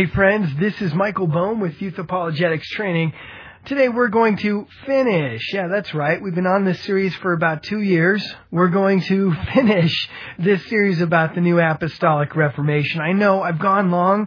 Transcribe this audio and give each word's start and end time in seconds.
Hey 0.00 0.06
friends, 0.06 0.48
this 0.58 0.80
is 0.80 0.94
Michael 0.94 1.26
Boehm 1.26 1.60
with 1.60 1.82
Youth 1.82 1.98
Apologetics 1.98 2.70
Training. 2.70 3.12
Today 3.66 3.90
we're 3.90 4.08
going 4.08 4.38
to 4.38 4.66
finish. 4.86 5.52
Yeah, 5.52 5.68
that's 5.68 5.92
right. 5.92 6.22
We've 6.22 6.34
been 6.34 6.46
on 6.46 6.64
this 6.64 6.80
series 6.84 7.14
for 7.16 7.34
about 7.34 7.64
two 7.64 7.82
years. 7.82 8.26
We're 8.50 8.70
going 8.70 9.02
to 9.02 9.34
finish 9.52 10.08
this 10.38 10.64
series 10.68 11.02
about 11.02 11.34
the 11.34 11.42
New 11.42 11.60
Apostolic 11.60 12.34
Reformation. 12.34 13.02
I 13.02 13.12
know 13.12 13.42
I've 13.42 13.58
gone 13.58 13.90
long, 13.90 14.26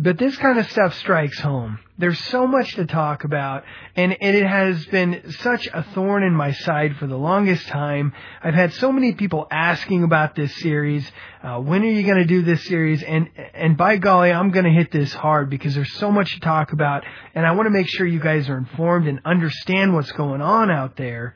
but 0.00 0.16
this 0.16 0.36
kind 0.36 0.60
of 0.60 0.70
stuff 0.70 0.94
strikes 0.94 1.40
home. 1.40 1.80
There's 1.98 2.20
so 2.26 2.46
much 2.46 2.76
to 2.76 2.86
talk 2.86 3.24
about, 3.24 3.64
and, 3.96 4.16
it 4.20 4.46
has 4.46 4.86
been 4.86 5.32
such 5.40 5.66
a 5.66 5.82
thorn 5.82 6.22
in 6.22 6.32
my 6.32 6.52
side 6.52 6.96
for 6.98 7.08
the 7.08 7.16
longest 7.16 7.66
time. 7.66 8.12
I've 8.40 8.54
had 8.54 8.72
so 8.74 8.92
many 8.92 9.14
people 9.14 9.48
asking 9.50 10.04
about 10.04 10.36
this 10.36 10.54
series. 10.58 11.10
Uh, 11.42 11.58
when 11.58 11.82
are 11.82 11.90
you 11.90 12.04
going 12.04 12.18
to 12.18 12.24
do 12.24 12.42
this 12.42 12.64
series? 12.66 13.02
And 13.02 13.28
and 13.54 13.76
by 13.76 13.96
golly, 13.96 14.30
I'm 14.30 14.52
going 14.52 14.66
to 14.66 14.70
hit 14.70 14.92
this 14.92 15.12
hard 15.12 15.50
because 15.50 15.74
there's 15.74 15.94
so 15.94 16.12
much 16.12 16.32
to 16.34 16.40
talk 16.40 16.72
about, 16.72 17.04
and 17.34 17.44
I 17.44 17.52
want 17.52 17.66
to 17.66 17.70
make 17.70 17.88
sure 17.88 18.06
you 18.06 18.20
guys 18.20 18.48
are 18.48 18.56
informed 18.56 19.08
and 19.08 19.20
understand 19.24 19.94
what's 19.94 20.12
going 20.12 20.40
on 20.40 20.70
out 20.70 20.96
there. 20.96 21.34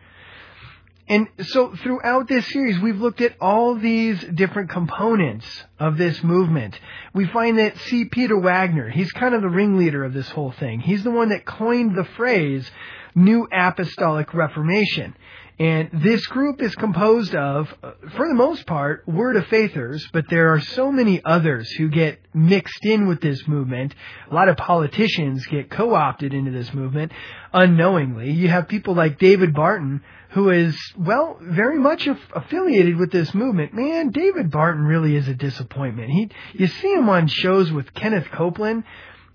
And 1.12 1.28
so 1.42 1.76
throughout 1.76 2.26
this 2.26 2.46
series, 2.48 2.80
we've 2.80 2.98
looked 2.98 3.20
at 3.20 3.36
all 3.38 3.74
these 3.74 4.18
different 4.18 4.70
components 4.70 5.44
of 5.78 5.98
this 5.98 6.24
movement. 6.24 6.80
We 7.12 7.26
find 7.26 7.58
that 7.58 7.76
C. 7.80 8.06
Peter 8.06 8.40
Wagner, 8.40 8.88
he's 8.88 9.12
kind 9.12 9.34
of 9.34 9.42
the 9.42 9.50
ringleader 9.50 10.06
of 10.06 10.14
this 10.14 10.30
whole 10.30 10.52
thing. 10.52 10.80
He's 10.80 11.04
the 11.04 11.10
one 11.10 11.28
that 11.28 11.44
coined 11.44 11.94
the 11.98 12.06
phrase 12.16 12.66
New 13.14 13.46
Apostolic 13.52 14.32
Reformation. 14.32 15.14
And 15.62 15.90
this 15.92 16.26
group 16.26 16.60
is 16.60 16.74
composed 16.74 17.36
of, 17.36 17.72
for 18.16 18.26
the 18.26 18.34
most 18.34 18.66
part, 18.66 19.06
Word 19.06 19.36
of 19.36 19.46
Faithers, 19.46 20.04
but 20.12 20.24
there 20.28 20.52
are 20.52 20.60
so 20.60 20.90
many 20.90 21.24
others 21.24 21.70
who 21.70 21.88
get 21.88 22.18
mixed 22.34 22.84
in 22.84 23.06
with 23.06 23.20
this 23.20 23.46
movement. 23.46 23.94
A 24.28 24.34
lot 24.34 24.48
of 24.48 24.56
politicians 24.56 25.46
get 25.46 25.70
co-opted 25.70 26.34
into 26.34 26.50
this 26.50 26.74
movement 26.74 27.12
unknowingly. 27.52 28.32
You 28.32 28.48
have 28.48 28.66
people 28.66 28.96
like 28.96 29.20
David 29.20 29.54
Barton, 29.54 30.02
who 30.30 30.50
is, 30.50 30.77
well, 30.98 31.38
very 31.41 31.78
much 31.78 32.08
affiliated 32.34 32.97
with 32.97 33.12
this 33.12 33.32
movement. 33.32 33.72
Man, 33.72 34.10
David 34.10 34.50
Barton 34.50 34.82
really 34.82 35.14
is 35.14 35.28
a 35.28 35.34
disappointment. 35.34 36.10
He, 36.10 36.30
you 36.54 36.66
see 36.66 36.92
him 36.92 37.08
on 37.08 37.28
shows 37.28 37.70
with 37.70 37.94
Kenneth 37.94 38.26
Copeland. 38.32 38.82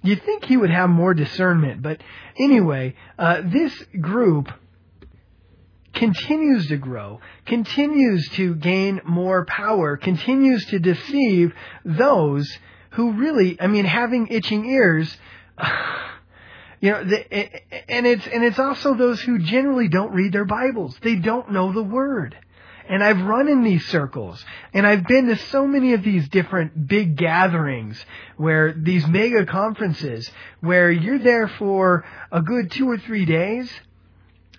You'd 0.04 0.24
think 0.24 0.44
he 0.44 0.58
would 0.58 0.72
have 0.72 0.90
more 0.90 1.14
discernment, 1.14 1.82
but 1.82 2.02
anyway, 2.38 2.96
uh, 3.18 3.44
this 3.46 3.74
group 4.02 4.52
continues 5.98 6.68
to 6.68 6.78
grow, 6.78 7.20
continues 7.46 8.30
to 8.30 8.56
gain 8.56 9.02
more 9.04 9.46
power, 9.46 9.98
continues 9.98 10.66
to 10.68 10.80
deceive 10.80 11.54
those 11.84 12.58
who 12.92 13.14
really, 13.14 13.60
I 13.60 13.68
mean, 13.68 13.86
having 13.86 14.28
itching 14.28 14.66
ears, 14.66 15.16
you 16.82 16.92
know, 16.92 17.04
the, 17.04 17.92
and 17.92 18.06
it's 18.06 18.28
and 18.28 18.44
it's 18.44 18.60
also 18.60 18.94
those 18.94 19.22
who 19.22 19.40
generally 19.40 19.88
don't 19.88 20.14
read 20.14 20.34
their 20.34 20.46
Bibles. 20.46 20.98
They 21.02 21.16
don't 21.16 21.52
know 21.52 21.74
the 21.74 21.84
Word. 21.84 22.38
And 22.90 23.04
I've 23.04 23.22
run 23.22 23.50
in 23.50 23.64
these 23.66 23.86
circles, 23.88 24.46
and 24.74 24.88
I've 24.88 25.06
been 25.06 25.28
to 25.28 25.36
so 25.36 25.68
many 25.68 25.94
of 25.94 26.04
these 26.04 26.30
different 26.30 26.88
big 26.88 27.18
gatherings 27.18 28.02
where 28.38 28.72
these 28.72 29.06
mega 29.06 29.46
conferences 29.46 30.32
where 30.62 30.90
you're 30.90 31.20
there 31.20 31.50
for 31.50 32.06
a 32.32 32.42
good 32.42 32.72
two 32.72 32.90
or 32.90 32.98
three 32.98 33.26
days, 33.26 33.70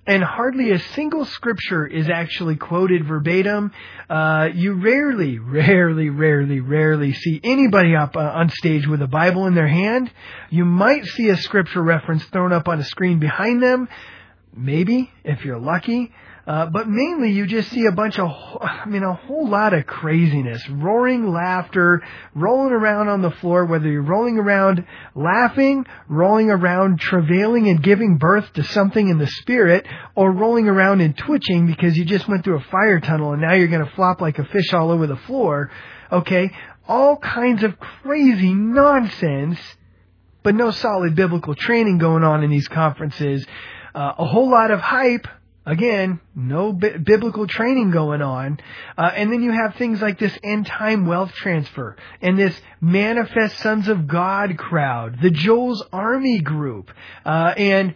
and 0.08 0.24
hardly 0.24 0.70
a 0.70 0.78
single 0.78 1.26
scripture 1.26 1.86
is 1.86 2.08
actually 2.08 2.56
quoted 2.56 3.04
verbatim. 3.06 3.70
Uh, 4.08 4.48
you 4.54 4.72
rarely, 4.72 5.38
rarely, 5.38 6.08
rarely, 6.08 6.60
rarely 6.60 7.12
see 7.12 7.38
anybody 7.44 7.94
up 7.94 8.16
uh, 8.16 8.20
on 8.20 8.48
stage 8.48 8.86
with 8.86 9.02
a 9.02 9.06
Bible 9.06 9.46
in 9.46 9.54
their 9.54 9.68
hand. 9.68 10.10
You 10.48 10.64
might 10.64 11.04
see 11.04 11.28
a 11.28 11.36
scripture 11.36 11.82
reference 11.82 12.24
thrown 12.24 12.54
up 12.54 12.68
on 12.68 12.80
a 12.80 12.84
screen 12.84 13.18
behind 13.18 13.62
them, 13.62 13.86
maybe 14.56 15.12
if 15.24 15.44
you're 15.44 15.60
lucky. 15.60 16.10
Uh, 16.48 16.64
but 16.64 16.88
mainly 16.88 17.30
you 17.30 17.46
just 17.46 17.70
see 17.72 17.84
a 17.84 17.92
bunch 17.92 18.18
of, 18.18 18.26
I 18.58 18.86
mean, 18.86 19.02
a 19.02 19.12
whole 19.12 19.46
lot 19.46 19.74
of 19.74 19.86
craziness, 19.86 20.66
roaring 20.70 21.30
laughter, 21.30 22.02
rolling 22.34 22.72
around 22.72 23.08
on 23.08 23.20
the 23.20 23.30
floor, 23.32 23.66
whether 23.66 23.86
you're 23.86 24.00
rolling 24.00 24.38
around 24.38 24.86
laughing, 25.14 25.84
rolling 26.08 26.48
around 26.48 27.00
travailing 27.00 27.68
and 27.68 27.82
giving 27.82 28.16
birth 28.16 28.50
to 28.54 28.64
something 28.64 29.08
in 29.10 29.18
the 29.18 29.26
spirit, 29.26 29.86
or 30.14 30.32
rolling 30.32 30.68
around 30.68 31.02
and 31.02 31.18
twitching 31.18 31.66
because 31.66 31.98
you 31.98 32.06
just 32.06 32.26
went 32.26 32.44
through 32.44 32.56
a 32.56 32.64
fire 32.70 32.98
tunnel 32.98 33.32
and 33.32 33.42
now 33.42 33.52
you're 33.52 33.68
going 33.68 33.84
to 33.84 33.94
flop 33.94 34.22
like 34.22 34.38
a 34.38 34.44
fish 34.46 34.72
all 34.72 34.90
over 34.90 35.06
the 35.06 35.18
floor. 35.18 35.70
Okay? 36.10 36.50
All 36.88 37.18
kinds 37.18 37.62
of 37.62 37.78
crazy 37.78 38.54
nonsense, 38.54 39.58
but 40.42 40.54
no 40.54 40.70
solid 40.70 41.14
biblical 41.14 41.54
training 41.54 41.98
going 41.98 42.24
on 42.24 42.42
in 42.42 42.50
these 42.50 42.68
conferences. 42.68 43.44
Uh, 43.94 44.14
a 44.16 44.24
whole 44.24 44.50
lot 44.50 44.70
of 44.70 44.80
hype, 44.80 45.28
Again, 45.68 46.18
no 46.34 46.72
bi- 46.72 46.96
biblical 46.96 47.46
training 47.46 47.90
going 47.90 48.22
on. 48.22 48.58
Uh, 48.96 49.10
and 49.14 49.30
then 49.30 49.42
you 49.42 49.52
have 49.52 49.74
things 49.74 50.00
like 50.00 50.18
this 50.18 50.36
end 50.42 50.64
time 50.64 51.04
wealth 51.04 51.32
transfer 51.32 51.94
and 52.22 52.38
this 52.38 52.58
manifest 52.80 53.58
sons 53.58 53.86
of 53.86 54.08
God 54.08 54.56
crowd, 54.56 55.18
the 55.20 55.28
Joel's 55.28 55.84
Army 55.92 56.40
group, 56.40 56.90
uh, 57.26 57.52
and 57.54 57.94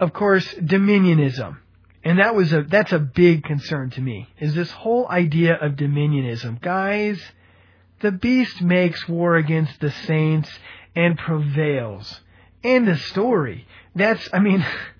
of 0.00 0.12
course, 0.12 0.52
dominionism. 0.54 1.58
And 2.02 2.18
that 2.18 2.34
was 2.34 2.52
a, 2.52 2.64
that's 2.64 2.90
a 2.90 2.98
big 2.98 3.44
concern 3.44 3.90
to 3.90 4.00
me, 4.00 4.28
is 4.40 4.56
this 4.56 4.72
whole 4.72 5.08
idea 5.08 5.54
of 5.54 5.74
dominionism. 5.74 6.60
Guys, 6.60 7.22
the 8.00 8.10
beast 8.10 8.60
makes 8.60 9.08
war 9.08 9.36
against 9.36 9.78
the 9.78 9.92
saints 9.92 10.50
and 10.96 11.16
prevails. 11.16 12.20
End 12.64 12.88
of 12.88 13.00
story. 13.02 13.68
That's, 13.94 14.28
I 14.32 14.40
mean, 14.40 14.66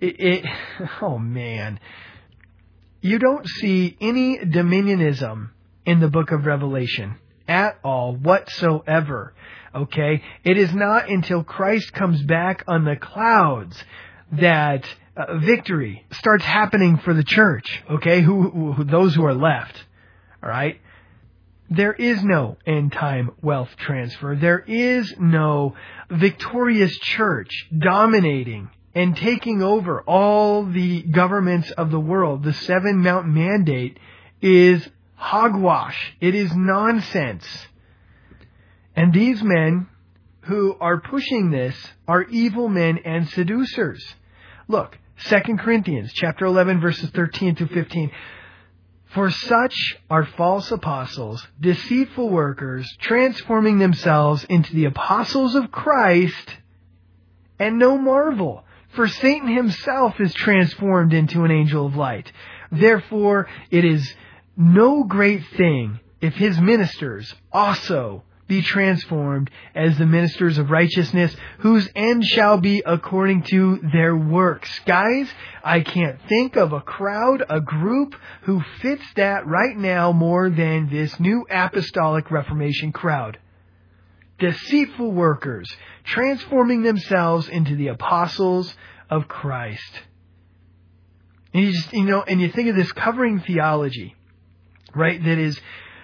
it, 0.00 0.16
it, 0.18 0.44
oh 1.02 1.18
man, 1.18 1.80
you 3.00 3.18
don't 3.18 3.46
see 3.46 3.96
any 4.00 4.38
dominionism 4.38 5.50
in 5.86 6.00
the 6.00 6.08
book 6.08 6.30
of 6.30 6.46
Revelation 6.46 7.16
at 7.48 7.78
all 7.82 8.14
whatsoever. 8.14 9.34
Okay? 9.74 10.22
It 10.44 10.58
is 10.58 10.74
not 10.74 11.08
until 11.08 11.42
Christ 11.42 11.92
comes 11.92 12.22
back 12.22 12.64
on 12.68 12.84
the 12.84 12.96
clouds 12.96 13.82
that 14.32 14.84
uh, 15.16 15.38
victory 15.38 16.04
starts 16.12 16.44
happening 16.44 16.98
for 16.98 17.14
the 17.14 17.24
church. 17.24 17.82
Okay? 17.90 18.20
Who, 18.22 18.72
who, 18.72 18.84
those 18.84 19.14
who 19.14 19.24
are 19.24 19.34
left. 19.34 19.84
Alright? 20.42 20.80
There 21.68 21.92
is 21.92 22.22
no 22.24 22.56
end 22.66 22.92
time 22.92 23.30
wealth 23.42 23.70
transfer. 23.78 24.36
There 24.36 24.58
is 24.58 25.14
no 25.18 25.76
victorious 26.10 26.96
church 26.98 27.50
dominating 27.76 28.70
and 28.94 29.16
taking 29.16 29.62
over 29.62 30.02
all 30.02 30.64
the 30.64 31.02
governments 31.02 31.70
of 31.72 31.90
the 31.90 32.00
world, 32.00 32.42
the 32.42 32.52
seven 32.52 32.98
mount 33.02 33.26
mandate 33.26 33.98
is 34.42 34.88
hogwash. 35.14 36.14
It 36.20 36.34
is 36.34 36.54
nonsense. 36.54 37.46
And 38.96 39.12
these 39.12 39.42
men 39.42 39.88
who 40.42 40.76
are 40.80 41.00
pushing 41.00 41.50
this 41.50 41.76
are 42.08 42.24
evil 42.24 42.68
men 42.68 42.98
and 43.04 43.28
seducers. 43.28 44.04
Look, 44.66 44.98
2 45.24 45.56
Corinthians 45.58 46.12
chapter 46.12 46.46
11 46.46 46.80
verses 46.80 47.10
13 47.10 47.56
to 47.56 47.68
15. 47.68 48.10
For 49.14 49.30
such 49.30 49.74
are 50.08 50.24
false 50.24 50.70
apostles, 50.70 51.46
deceitful 51.60 52.28
workers, 52.28 52.88
transforming 53.00 53.78
themselves 53.78 54.44
into 54.44 54.74
the 54.74 54.84
apostles 54.86 55.54
of 55.54 55.72
Christ, 55.72 56.56
and 57.58 57.78
no 57.78 57.98
marvel 57.98 58.64
for 58.92 59.08
Satan 59.08 59.48
himself 59.48 60.20
is 60.20 60.34
transformed 60.34 61.12
into 61.12 61.44
an 61.44 61.50
angel 61.50 61.86
of 61.86 61.96
light. 61.96 62.30
Therefore, 62.72 63.48
it 63.70 63.84
is 63.84 64.14
no 64.56 65.04
great 65.04 65.46
thing 65.56 66.00
if 66.20 66.34
his 66.34 66.58
ministers 66.60 67.34
also 67.52 68.24
be 68.50 68.62
transformed 68.62 69.48
as 69.76 69.96
the 69.96 70.06
ministers 70.06 70.58
of 70.58 70.72
righteousness, 70.72 71.34
whose 71.60 71.88
end 71.94 72.24
shall 72.24 72.58
be 72.58 72.82
according 72.84 73.44
to 73.44 73.78
their 73.92 74.16
works. 74.16 74.68
Guys, 74.86 75.28
I 75.62 75.80
can't 75.82 76.20
think 76.28 76.56
of 76.56 76.72
a 76.72 76.80
crowd, 76.80 77.44
a 77.48 77.60
group 77.60 78.16
who 78.42 78.60
fits 78.80 79.04
that 79.14 79.46
right 79.46 79.76
now 79.76 80.10
more 80.10 80.50
than 80.50 80.90
this 80.90 81.18
new 81.20 81.46
apostolic 81.48 82.30
reformation 82.32 82.90
crowd 82.90 83.38
deceitful 84.40 85.12
workers, 85.12 85.70
transforming 86.10 86.82
themselves 86.82 87.48
into 87.48 87.76
the 87.76 87.88
apostles 87.88 88.74
of 89.08 89.28
Christ. 89.28 89.92
And 91.54 91.64
you 91.64 91.72
just, 91.72 91.92
you 91.92 92.04
know, 92.04 92.22
and 92.22 92.40
you 92.40 92.50
think 92.50 92.68
of 92.68 92.76
this 92.76 92.92
covering 92.92 93.40
theology, 93.40 94.14
right, 94.94 95.22
that 95.22 95.38
is 95.38 95.60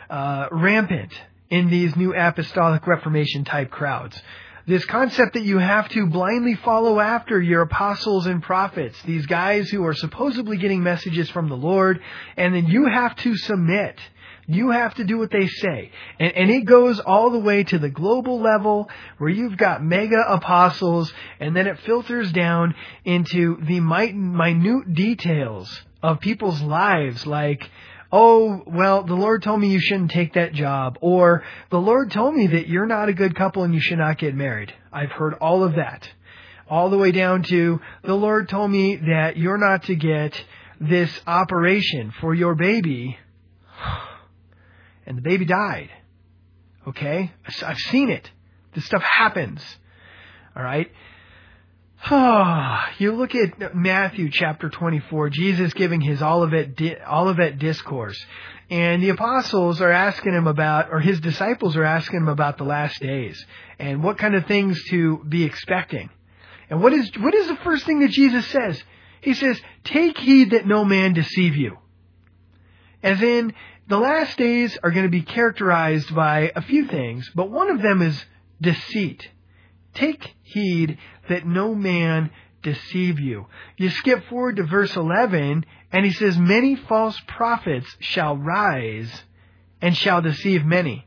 uh, 0.08 0.46
rampant 0.50 1.12
in 1.50 1.70
these 1.70 1.94
new 1.96 2.14
apostolic 2.14 2.86
reformation 2.86 3.44
type 3.44 3.70
crowds. 3.70 4.20
This 4.66 4.84
concept 4.84 5.34
that 5.34 5.44
you 5.44 5.58
have 5.58 5.88
to 5.90 6.06
blindly 6.06 6.54
follow 6.54 6.98
after 6.98 7.40
your 7.40 7.62
apostles 7.62 8.26
and 8.26 8.42
prophets, 8.42 9.00
these 9.04 9.26
guys 9.26 9.68
who 9.70 9.84
are 9.84 9.94
supposedly 9.94 10.56
getting 10.56 10.82
messages 10.82 11.30
from 11.30 11.48
the 11.48 11.56
Lord, 11.56 12.00
and 12.36 12.52
then 12.52 12.66
you 12.66 12.86
have 12.92 13.14
to 13.16 13.36
submit 13.36 13.96
You 14.48 14.70
have 14.70 14.94
to 14.94 15.04
do 15.04 15.18
what 15.18 15.30
they 15.30 15.48
say. 15.48 15.90
And, 16.20 16.32
and 16.32 16.50
it 16.50 16.64
goes 16.64 17.00
all 17.00 17.30
the 17.30 17.40
way 17.40 17.64
to 17.64 17.78
the 17.78 17.90
global 17.90 18.40
level 18.40 18.88
where 19.18 19.30
you've 19.30 19.56
got 19.56 19.82
mega 19.82 20.24
apostles 20.28 21.12
and 21.40 21.54
then 21.54 21.66
it 21.66 21.80
filters 21.80 22.30
down 22.32 22.74
into 23.04 23.58
the 23.62 23.80
minute 23.80 24.94
details 24.94 25.82
of 26.02 26.20
people's 26.20 26.62
lives 26.62 27.26
like, 27.26 27.68
oh, 28.12 28.62
well, 28.66 29.02
the 29.02 29.14
Lord 29.14 29.42
told 29.42 29.60
me 29.60 29.68
you 29.68 29.80
shouldn't 29.80 30.12
take 30.12 30.34
that 30.34 30.54
job, 30.54 30.96
or 31.00 31.42
the 31.70 31.80
Lord 31.80 32.10
told 32.12 32.34
me 32.34 32.46
that 32.46 32.68
you're 32.68 32.86
not 32.86 33.08
a 33.08 33.12
good 33.12 33.34
couple 33.34 33.64
and 33.64 33.74
you 33.74 33.80
should 33.80 33.98
not 33.98 34.18
get 34.18 34.34
married. 34.34 34.72
I've 34.92 35.10
heard 35.10 35.34
all 35.34 35.64
of 35.64 35.74
that. 35.74 36.08
All 36.68 36.90
the 36.90 36.98
way 36.98 37.12
down 37.12 37.42
to 37.44 37.80
the 38.02 38.14
Lord 38.14 38.48
told 38.48 38.70
me 38.70 38.96
that 38.96 39.36
you're 39.36 39.58
not 39.58 39.84
to 39.84 39.96
get 39.96 40.40
this 40.80 41.10
operation 41.26 42.12
for 42.20 42.34
your 42.34 42.54
baby, 42.54 43.18
and 45.06 45.16
the 45.16 45.22
baby 45.22 45.44
died. 45.44 45.90
Okay? 46.86 47.32
I've 47.62 47.78
seen 47.78 48.10
it. 48.10 48.30
This 48.74 48.84
stuff 48.84 49.02
happens. 49.02 49.62
Alright? 50.56 50.90
Oh, 52.10 52.78
you 52.98 53.12
look 53.12 53.34
at 53.34 53.74
Matthew 53.74 54.30
chapter 54.30 54.68
24, 54.68 55.30
Jesus 55.30 55.72
giving 55.74 56.00
his 56.00 56.22
Olivet, 56.22 56.78
Olivet 57.08 57.58
discourse, 57.58 58.18
and 58.70 59.02
the 59.02 59.10
apostles 59.10 59.80
are 59.80 59.90
asking 59.90 60.34
him 60.34 60.46
about, 60.46 60.90
or 60.90 61.00
his 61.00 61.20
disciples 61.20 61.76
are 61.76 61.84
asking 61.84 62.20
him 62.20 62.28
about 62.28 62.58
the 62.58 62.64
last 62.64 63.00
days, 63.00 63.44
and 63.78 64.02
what 64.02 64.18
kind 64.18 64.34
of 64.34 64.46
things 64.46 64.82
to 64.90 65.18
be 65.28 65.44
expecting. 65.44 66.10
And 66.68 66.82
what 66.82 66.92
is, 66.92 67.10
what 67.18 67.34
is 67.34 67.46
the 67.46 67.56
first 67.56 67.86
thing 67.86 68.00
that 68.00 68.10
Jesus 68.10 68.46
says? 68.48 68.82
He 69.20 69.34
says, 69.34 69.60
take 69.84 70.18
heed 70.18 70.50
that 70.50 70.66
no 70.66 70.84
man 70.84 71.12
deceive 71.12 71.56
you. 71.56 71.78
As 73.06 73.22
in, 73.22 73.54
the 73.86 73.98
last 73.98 74.36
days 74.36 74.76
are 74.82 74.90
going 74.90 75.04
to 75.04 75.08
be 75.08 75.22
characterized 75.22 76.12
by 76.12 76.50
a 76.56 76.60
few 76.60 76.88
things, 76.88 77.30
but 77.36 77.52
one 77.52 77.70
of 77.70 77.80
them 77.80 78.02
is 78.02 78.24
deceit. 78.60 79.30
Take 79.94 80.34
heed 80.42 80.98
that 81.28 81.46
no 81.46 81.72
man 81.72 82.32
deceive 82.64 83.20
you. 83.20 83.46
You 83.76 83.90
skip 83.90 84.24
forward 84.28 84.56
to 84.56 84.64
verse 84.64 84.96
11, 84.96 85.64
and 85.92 86.04
he 86.04 86.10
says, 86.10 86.36
Many 86.36 86.74
false 86.74 87.16
prophets 87.28 87.86
shall 88.00 88.36
rise 88.36 89.22
and 89.80 89.96
shall 89.96 90.20
deceive 90.20 90.64
many. 90.64 91.06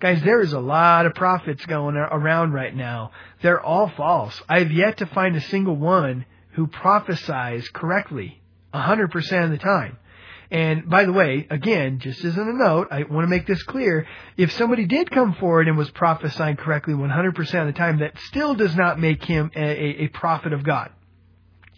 Guys, 0.00 0.20
there 0.24 0.40
is 0.40 0.52
a 0.52 0.58
lot 0.58 1.06
of 1.06 1.14
prophets 1.14 1.64
going 1.66 1.94
around 1.94 2.52
right 2.52 2.74
now. 2.74 3.12
They're 3.42 3.62
all 3.62 3.92
false. 3.96 4.42
I've 4.48 4.72
yet 4.72 4.96
to 4.96 5.06
find 5.06 5.36
a 5.36 5.40
single 5.40 5.76
one 5.76 6.26
who 6.54 6.66
prophesies 6.66 7.68
correctly 7.68 8.42
100% 8.74 9.44
of 9.44 9.50
the 9.52 9.58
time. 9.58 9.98
And 10.50 10.88
by 10.88 11.04
the 11.04 11.12
way, 11.12 11.46
again, 11.50 11.98
just 11.98 12.24
as 12.24 12.36
a 12.36 12.44
note, 12.44 12.88
I 12.90 13.02
want 13.02 13.24
to 13.24 13.28
make 13.28 13.46
this 13.46 13.62
clear. 13.64 14.06
If 14.36 14.52
somebody 14.52 14.86
did 14.86 15.10
come 15.10 15.34
forward 15.34 15.68
and 15.68 15.76
was 15.76 15.90
prophesying 15.90 16.56
correctly 16.56 16.94
100% 16.94 17.38
of 17.60 17.66
the 17.66 17.72
time, 17.78 17.98
that 17.98 18.18
still 18.28 18.54
does 18.54 18.74
not 18.74 18.98
make 18.98 19.22
him 19.24 19.50
a, 19.54 19.60
a, 19.60 20.04
a 20.04 20.08
prophet 20.08 20.54
of 20.54 20.64
God. 20.64 20.90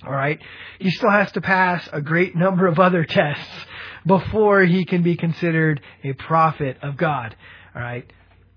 Alright? 0.04 0.40
He 0.78 0.90
still 0.90 1.10
has 1.10 1.32
to 1.32 1.40
pass 1.40 1.88
a 1.92 2.00
great 2.00 2.36
number 2.36 2.66
of 2.66 2.78
other 2.78 3.04
tests 3.04 3.66
before 4.06 4.62
he 4.62 4.84
can 4.84 5.02
be 5.02 5.16
considered 5.16 5.80
a 6.04 6.12
prophet 6.12 6.78
of 6.80 6.96
God. 6.96 7.34
Alright? 7.74 8.10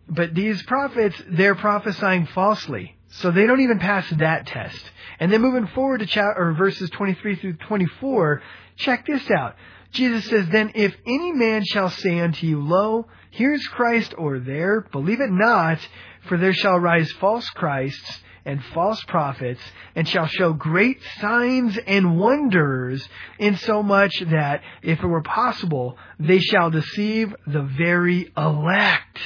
But 0.08 0.36
these 0.36 0.62
prophets, 0.64 1.22
they're 1.28 1.56
prophesying 1.56 2.28
falsely. 2.28 2.96
So 3.18 3.32
they 3.32 3.46
don't 3.46 3.62
even 3.62 3.80
pass 3.80 4.10
that 4.12 4.48
test. 4.48 4.80
And 5.20 5.32
then 5.32 5.42
moving 5.42 5.68
forward 5.68 6.00
to 6.00 6.06
chapter, 6.06 6.54
verses 6.54 6.90
23 6.92 7.36
through 7.36 7.54
24, 7.54 8.42
check 8.78 9.06
this 9.06 9.30
out. 9.32 9.56
Jesus 9.94 10.26
says, 10.26 10.48
Then 10.50 10.72
if 10.76 10.96
any 11.06 11.32
man 11.32 11.64
shall 11.64 11.90
say 11.90 12.20
unto 12.20 12.48
you, 12.48 12.62
Lo, 12.62 13.08
here's 13.30 13.66
Christ, 13.68 14.14
or 14.18 14.40
there, 14.40 14.82
believe 14.92 15.22
it 15.22 15.32
not, 15.32 15.80
for 16.28 16.38
there 16.38 16.54
shall 16.54 16.80
rise 16.80 17.12
false 17.14 17.48
Christs 17.52 18.22
and 18.46 18.62
false 18.74 19.02
prophets, 19.06 19.62
and 19.96 20.08
shall 20.08 20.26
show 20.28 20.52
great 20.52 21.00
signs 21.22 21.78
and 21.78 22.20
wonders, 22.20 23.08
insomuch 23.40 24.20
that, 24.32 24.62
if 24.82 25.00
it 25.00 25.08
were 25.08 25.22
possible, 25.22 25.98
they 26.20 26.40
shall 26.40 26.70
deceive 26.70 27.34
the 27.48 27.62
very 27.62 28.32
elect. 28.36 29.20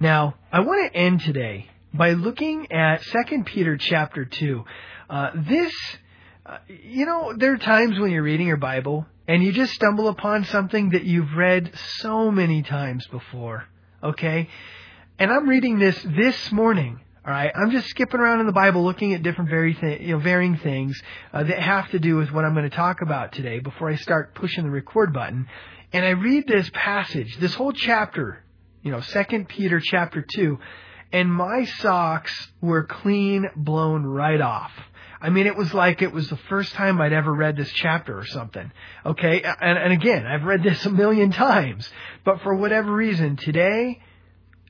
Now, 0.00 0.34
I 0.50 0.60
want 0.60 0.92
to 0.92 0.98
end 0.98 1.20
today 1.20 1.68
by 1.92 2.12
looking 2.12 2.72
at 2.72 3.02
2 3.02 3.44
Peter 3.44 3.76
chapter 3.76 4.24
2. 4.24 4.64
Uh, 5.10 5.30
this 5.34 5.72
you 6.68 7.06
know, 7.06 7.34
there 7.36 7.52
are 7.52 7.58
times 7.58 7.98
when 7.98 8.10
you're 8.10 8.22
reading 8.22 8.46
your 8.46 8.56
Bible 8.56 9.06
and 9.26 9.42
you 9.42 9.52
just 9.52 9.72
stumble 9.72 10.08
upon 10.08 10.44
something 10.44 10.90
that 10.90 11.04
you've 11.04 11.34
read 11.34 11.72
so 12.00 12.30
many 12.30 12.62
times 12.62 13.06
before. 13.08 13.64
Okay? 14.02 14.48
And 15.18 15.30
I'm 15.30 15.48
reading 15.48 15.78
this 15.78 16.00
this 16.02 16.52
morning. 16.52 17.00
All 17.26 17.34
right, 17.34 17.52
I'm 17.54 17.70
just 17.70 17.88
skipping 17.88 18.20
around 18.20 18.40
in 18.40 18.46
the 18.46 18.52
Bible, 18.52 18.84
looking 18.84 19.12
at 19.12 19.22
different 19.22 19.50
very 19.50 19.74
th- 19.74 20.00
you 20.00 20.12
know, 20.12 20.18
varying 20.18 20.56
things 20.56 20.98
uh, 21.34 21.42
that 21.42 21.58
have 21.58 21.90
to 21.90 21.98
do 21.98 22.16
with 22.16 22.32
what 22.32 22.46
I'm 22.46 22.54
going 22.54 22.70
to 22.70 22.74
talk 22.74 23.02
about 23.02 23.32
today. 23.32 23.58
Before 23.58 23.90
I 23.90 23.96
start 23.96 24.34
pushing 24.34 24.64
the 24.64 24.70
record 24.70 25.12
button, 25.12 25.46
and 25.92 26.06
I 26.06 26.10
read 26.10 26.46
this 26.46 26.70
passage, 26.72 27.36
this 27.38 27.52
whole 27.52 27.72
chapter, 27.72 28.42
you 28.82 28.90
know, 28.90 29.02
Second 29.02 29.46
Peter 29.46 29.78
chapter 29.78 30.24
two, 30.34 30.58
and 31.12 31.30
my 31.30 31.64
socks 31.64 32.32
were 32.62 32.84
clean 32.84 33.46
blown 33.54 34.06
right 34.06 34.40
off. 34.40 34.72
I 35.20 35.30
mean, 35.30 35.46
it 35.46 35.56
was 35.56 35.74
like 35.74 36.00
it 36.00 36.12
was 36.12 36.28
the 36.28 36.36
first 36.36 36.74
time 36.74 37.00
I'd 37.00 37.12
ever 37.12 37.32
read 37.32 37.56
this 37.56 37.72
chapter 37.72 38.16
or 38.16 38.24
something. 38.24 38.70
Okay, 39.04 39.42
and, 39.42 39.78
and 39.78 39.92
again, 39.92 40.26
I've 40.26 40.44
read 40.44 40.62
this 40.62 40.84
a 40.86 40.90
million 40.90 41.32
times, 41.32 41.90
but 42.24 42.40
for 42.42 42.54
whatever 42.54 42.92
reason, 42.92 43.36
today, 43.36 44.00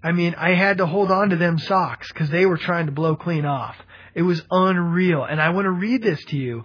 I 0.02 0.12
mean, 0.12 0.34
I 0.36 0.54
had 0.54 0.78
to 0.78 0.86
hold 0.86 1.10
on 1.10 1.30
to 1.30 1.36
them 1.36 1.58
socks 1.58 2.10
because 2.12 2.30
they 2.30 2.46
were 2.46 2.56
trying 2.56 2.86
to 2.86 2.92
blow 2.92 3.14
clean 3.14 3.44
off. 3.44 3.76
It 4.14 4.22
was 4.22 4.42
unreal, 4.50 5.24
and 5.24 5.40
I 5.40 5.50
want 5.50 5.66
to 5.66 5.70
read 5.70 6.02
this 6.02 6.24
to 6.26 6.36
you. 6.36 6.64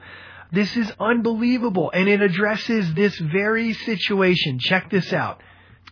This 0.51 0.77
is 0.77 0.91
unbelievable, 0.99 1.91
and 1.91 2.07
it 2.07 2.21
addresses 2.21 2.93
this 2.93 3.17
very 3.17 3.73
situation. 3.73 4.59
Check 4.59 4.89
this 4.89 5.11
out. 5.11 5.41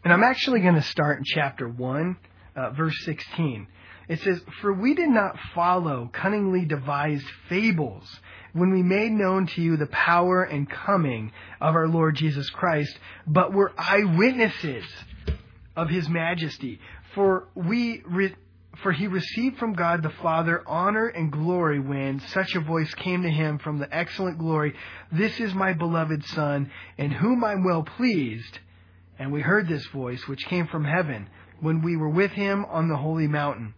And 0.04 0.14
I'm 0.14 0.24
actually 0.24 0.62
going 0.62 0.76
to 0.76 0.82
start 0.82 1.18
in 1.18 1.24
chapter 1.26 1.68
1, 1.68 2.18
uh, 2.56 2.70
verse 2.72 2.96
16. 3.04 3.68
It 4.12 4.20
says, 4.20 4.42
For 4.60 4.74
we 4.74 4.94
did 4.94 5.08
not 5.08 5.40
follow 5.56 6.10
cunningly 6.12 6.66
devised 6.66 7.26
fables 7.48 8.20
when 8.52 8.70
we 8.70 8.84
made 8.84 9.14
known 9.14 9.48
to 9.48 9.62
you 9.62 9.78
the 9.78 9.86
power 9.86 10.44
and 10.44 10.70
coming 10.70 11.32
of 11.62 11.76
our 11.76 11.88
Lord 11.88 12.16
Jesus 12.16 12.50
Christ, 12.50 13.00
but 13.26 13.54
were 13.54 13.72
eyewitnesses 13.78 14.84
of 15.78 15.88
his 15.88 16.10
majesty. 16.10 16.82
For 17.16 17.48
we 17.56 18.02
re- 18.06 18.36
for 18.84 18.92
he 18.92 19.08
received 19.08 19.58
from 19.58 19.76
God 19.76 20.04
the 20.04 20.10
Father 20.10 20.62
honor 20.68 21.08
and 21.08 21.32
glory 21.32 21.80
when 21.80 22.20
such 22.20 22.54
a 22.56 22.60
voice 22.60 22.94
came 22.96 23.24
to 23.24 23.32
him 23.32 23.60
from 23.60 23.80
the 23.80 23.96
excellent 23.96 24.40
glory, 24.40 24.74
This 25.14 25.40
is 25.40 25.54
my 25.54 25.72
beloved 25.72 26.26
Son, 26.26 26.70
in 26.98 27.12
whom 27.12 27.46
I'm 27.46 27.64
well 27.64 27.84
pleased. 27.84 28.60
And 29.18 29.32
we 29.32 29.40
heard 29.40 29.70
this 29.70 29.86
voice, 29.86 30.28
which 30.28 30.48
came 30.48 30.68
from 30.68 30.84
heaven, 30.84 31.30
when 31.62 31.82
we 31.82 31.96
were 31.96 32.10
with 32.10 32.32
him 32.32 32.66
on 32.66 32.90
the 32.90 32.98
holy 32.98 33.28
mountain. 33.28 33.74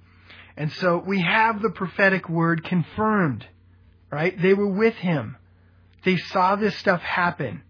And 0.56 0.72
so 0.74 0.98
we 1.06 1.22
have 1.22 1.62
the 1.62 1.70
prophetic 1.70 2.30
word 2.30 2.64
confirmed, 2.64 3.46
right? 4.12 4.40
They 4.40 4.54
were 4.54 4.68
with 4.68 4.96
him. 4.96 5.38
They 6.06 6.18
saw 6.18 6.56
this 6.56 6.76
stuff 6.78 7.02
happen. 7.02 7.64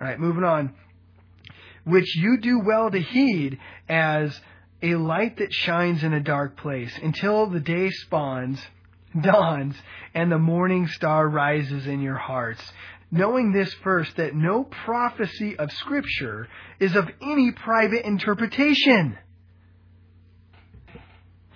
All 0.00 0.06
right, 0.06 0.18
moving 0.18 0.44
on. 0.44 0.74
Which 1.84 2.16
you 2.16 2.38
do 2.40 2.60
well 2.60 2.90
to 2.90 3.00
heed 3.00 3.58
as 3.88 4.38
a 4.82 4.94
light 4.94 5.38
that 5.38 5.52
shines 5.52 6.02
in 6.02 6.14
a 6.14 6.20
dark 6.20 6.56
place 6.56 6.96
until 7.02 7.46
the 7.46 7.60
day 7.60 7.90
spawns, 7.90 8.60
dawns, 9.20 9.76
and 10.14 10.32
the 10.32 10.38
morning 10.38 10.86
star 10.86 11.28
rises 11.28 11.86
in 11.86 12.00
your 12.00 12.16
hearts. 12.16 12.62
Knowing 13.10 13.52
this 13.52 13.74
first, 13.82 14.16
that 14.16 14.34
no 14.34 14.62
prophecy 14.62 15.58
of 15.58 15.72
Scripture 15.72 16.48
is 16.78 16.94
of 16.94 17.08
any 17.20 17.50
private 17.50 18.06
interpretation 18.06 19.18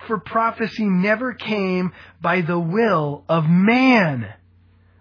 for 0.06 0.18
prophecy 0.18 0.84
never 0.84 1.34
came 1.34 1.92
by 2.20 2.40
the 2.40 2.58
will 2.58 3.24
of 3.28 3.48
man. 3.48 4.32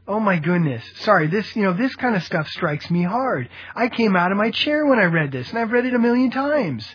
Oh 0.07 0.19
my 0.19 0.37
goodness. 0.37 0.83
Sorry, 0.95 1.27
this, 1.27 1.55
you 1.55 1.63
know, 1.63 1.73
this 1.73 1.95
kind 1.95 2.15
of 2.15 2.23
stuff 2.23 2.47
strikes 2.49 2.91
me 2.91 3.03
hard. 3.03 3.47
I 3.75 3.87
came 3.87 4.15
out 4.15 4.31
of 4.31 4.37
my 4.37 4.51
chair 4.51 4.85
when 4.85 4.99
I 4.99 5.05
read 5.05 5.31
this, 5.31 5.49
and 5.49 5.57
I've 5.57 5.71
read 5.71 5.85
it 5.85 5.93
a 5.93 5.99
million 5.99 6.29
times. 6.29 6.85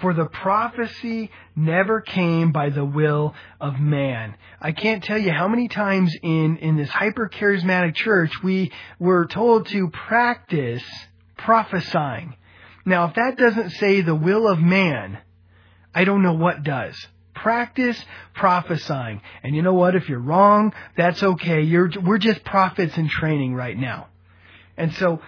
For 0.00 0.14
the 0.14 0.26
prophecy 0.26 1.32
never 1.56 2.00
came 2.00 2.52
by 2.52 2.70
the 2.70 2.84
will 2.84 3.34
of 3.60 3.80
man. 3.80 4.36
I 4.60 4.70
can't 4.70 5.02
tell 5.02 5.18
you 5.18 5.32
how 5.32 5.48
many 5.48 5.66
times 5.66 6.14
in, 6.22 6.58
in 6.58 6.76
this 6.76 6.88
hyper 6.88 7.28
charismatic 7.28 7.96
church 7.96 8.30
we 8.44 8.70
were 9.00 9.26
told 9.26 9.66
to 9.68 9.88
practice 9.88 10.84
prophesying. 11.36 12.36
Now, 12.84 13.06
if 13.06 13.14
that 13.14 13.36
doesn't 13.36 13.70
say 13.70 14.00
the 14.00 14.14
will 14.14 14.46
of 14.46 14.60
man, 14.60 15.18
I 15.98 16.04
don't 16.04 16.22
know 16.22 16.34
what 16.34 16.62
does. 16.62 16.94
Practice 17.34 18.00
prophesying. 18.32 19.20
And 19.42 19.56
you 19.56 19.62
know 19.62 19.74
what? 19.74 19.96
If 19.96 20.08
you're 20.08 20.20
wrong, 20.20 20.72
that's 20.96 21.20
okay. 21.20 21.62
You're, 21.62 21.90
we're 22.04 22.18
just 22.18 22.44
prophets 22.44 22.96
in 22.96 23.08
training 23.08 23.56
right 23.56 23.76
now. 23.76 24.06
And 24.76 24.94
so, 24.94 25.20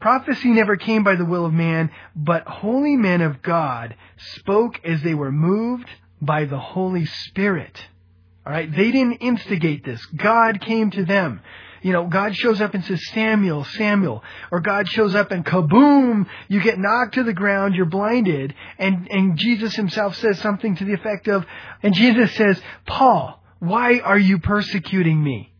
prophecy 0.00 0.48
never 0.48 0.74
came 0.74 1.04
by 1.04 1.14
the 1.14 1.24
will 1.24 1.46
of 1.46 1.52
man, 1.52 1.92
but 2.16 2.48
holy 2.48 2.96
men 2.96 3.20
of 3.20 3.42
God 3.42 3.94
spoke 4.34 4.80
as 4.84 5.04
they 5.04 5.14
were 5.14 5.30
moved 5.30 5.88
by 6.20 6.46
the 6.46 6.58
Holy 6.58 7.06
Spirit. 7.06 7.80
Alright? 8.44 8.74
They 8.74 8.90
didn't 8.90 9.18
instigate 9.18 9.84
this. 9.84 10.04
God 10.06 10.60
came 10.60 10.90
to 10.90 11.04
them. 11.04 11.42
You 11.82 11.92
know, 11.92 12.06
God 12.06 12.34
shows 12.34 12.60
up 12.60 12.74
and 12.74 12.84
says, 12.84 13.00
Samuel, 13.12 13.64
Samuel. 13.64 14.22
Or 14.50 14.60
God 14.60 14.88
shows 14.88 15.14
up 15.14 15.30
and 15.30 15.44
kaboom, 15.44 16.26
you 16.48 16.60
get 16.60 16.78
knocked 16.78 17.14
to 17.14 17.24
the 17.24 17.32
ground, 17.32 17.74
you're 17.74 17.86
blinded. 17.86 18.54
And, 18.78 19.08
and 19.10 19.38
Jesus 19.38 19.74
himself 19.74 20.16
says 20.16 20.38
something 20.40 20.76
to 20.76 20.84
the 20.84 20.94
effect 20.94 21.28
of, 21.28 21.44
and 21.82 21.94
Jesus 21.94 22.34
says, 22.34 22.60
Paul, 22.86 23.42
why 23.58 23.98
are 24.00 24.18
you 24.18 24.38
persecuting 24.38 25.22
me? 25.22 25.52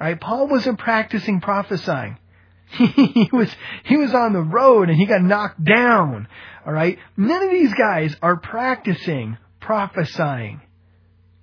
Right? 0.00 0.20
Paul 0.20 0.48
wasn't 0.48 0.78
practicing 0.78 1.40
prophesying. 1.40 2.18
he 2.72 3.28
was, 3.32 3.54
he 3.84 3.96
was 3.96 4.14
on 4.14 4.32
the 4.32 4.42
road 4.42 4.88
and 4.88 4.98
he 4.98 5.06
got 5.06 5.22
knocked 5.22 5.62
down. 5.62 6.26
Alright? 6.66 6.98
None 7.16 7.44
of 7.44 7.50
these 7.50 7.74
guys 7.74 8.16
are 8.22 8.36
practicing 8.36 9.36
prophesying. 9.60 10.60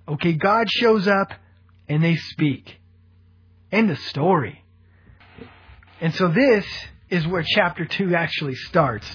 Okay, 0.08 0.34
God 0.34 0.68
shows 0.70 1.08
up 1.08 1.32
and 1.88 2.04
they 2.04 2.16
speak. 2.16 2.80
End 3.72 3.92
of 3.92 4.00
story. 4.00 4.64
And 6.02 6.14
so 6.16 6.30
this 6.30 6.66
is 7.10 7.28
where 7.28 7.44
chapter 7.44 7.86
2 7.86 8.16
actually 8.16 8.56
starts. 8.56 9.08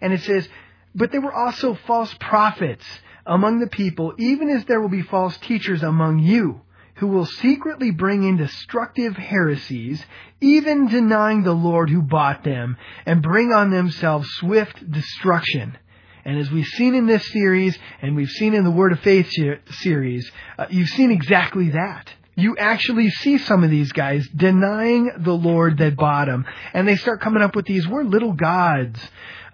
And 0.00 0.12
it 0.12 0.20
says, 0.22 0.48
But 0.94 1.12
there 1.12 1.20
were 1.20 1.32
also 1.34 1.74
false 1.86 2.14
prophets 2.20 2.84
among 3.24 3.60
the 3.60 3.66
people, 3.66 4.14
even 4.18 4.48
as 4.50 4.64
there 4.64 4.80
will 4.80 4.88
be 4.88 5.02
false 5.02 5.36
teachers 5.38 5.82
among 5.82 6.20
you, 6.20 6.60
who 6.96 7.08
will 7.08 7.26
secretly 7.26 7.90
bring 7.90 8.22
in 8.22 8.36
destructive 8.36 9.16
heresies, 9.16 10.04
even 10.40 10.88
denying 10.88 11.42
the 11.42 11.52
Lord 11.52 11.90
who 11.90 12.02
bought 12.02 12.44
them, 12.44 12.76
and 13.04 13.22
bring 13.22 13.52
on 13.52 13.70
themselves 13.70 14.28
swift 14.34 14.90
destruction. 14.90 15.76
And 16.24 16.38
as 16.38 16.50
we've 16.50 16.66
seen 16.66 16.94
in 16.94 17.06
this 17.06 17.26
series, 17.30 17.78
and 18.02 18.16
we've 18.16 18.28
seen 18.28 18.54
in 18.54 18.64
the 18.64 18.70
Word 18.70 18.92
of 18.92 19.00
Faith 19.00 19.30
series, 19.70 20.30
uh, 20.58 20.66
you've 20.70 20.88
seen 20.88 21.10
exactly 21.10 21.70
that. 21.70 22.12
You 22.36 22.56
actually 22.58 23.08
see 23.08 23.38
some 23.38 23.64
of 23.64 23.70
these 23.70 23.92
guys 23.92 24.28
denying 24.28 25.10
the 25.18 25.32
Lord 25.32 25.78
that 25.78 25.96
bought 25.96 26.26
them, 26.26 26.44
and 26.74 26.86
they 26.86 26.96
start 26.96 27.22
coming 27.22 27.42
up 27.42 27.56
with 27.56 27.64
these 27.64 27.88
"we're 27.88 28.04
little 28.04 28.34
gods" 28.34 29.00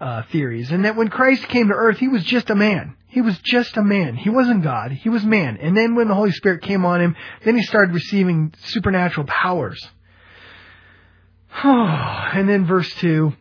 uh, 0.01 0.23
theories, 0.23 0.69
and 0.69 0.83
that 0.83 0.97
when 0.97 1.07
Christ 1.07 1.47
came 1.47 1.69
to 1.69 1.73
earth, 1.73 1.97
he 1.97 2.09
was 2.09 2.23
just 2.25 2.49
a 2.49 2.55
man. 2.55 2.95
He 3.07 3.21
was 3.21 3.37
just 3.39 3.77
a 3.77 3.83
man. 3.83 4.15
He 4.15 4.29
wasn't 4.29 4.63
God. 4.63 4.91
He 4.91 5.07
was 5.07 5.23
man. 5.23 5.57
And 5.57 5.77
then 5.77 5.95
when 5.95 6.09
the 6.09 6.15
Holy 6.15 6.31
Spirit 6.31 6.61
came 6.61 6.83
on 6.83 6.99
him, 6.99 7.15
then 7.45 7.55
he 7.55 7.63
started 7.63 7.93
receiving 7.93 8.53
supernatural 8.63 9.27
powers. 9.27 9.81
and 11.63 12.49
then 12.49 12.65
verse 12.65 12.91
2 12.95 13.33